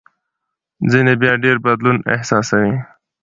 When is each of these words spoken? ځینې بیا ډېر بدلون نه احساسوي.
ځینې 0.91 1.13
بیا 1.21 1.33
ډېر 1.43 1.57
بدلون 1.65 1.95
نه 2.03 2.09
احساسوي. 2.15 2.75